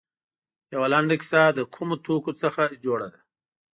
[0.73, 3.19] یوه لنډه کیسه له کومو توکو څخه جوړه ده.